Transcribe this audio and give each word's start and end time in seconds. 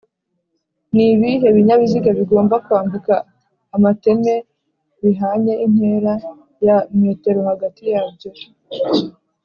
Nibihe 0.95 1.47
binyabiziga 1.55 2.11
bigomba 2.19 2.55
kwambuka 2.65 3.13
amateme 3.75 4.33
bihanye 5.01 5.53
intera 5.65 6.13
ya 6.67 6.77
m 6.97 6.99
hagati 7.49 7.83
yabyo 7.93 8.31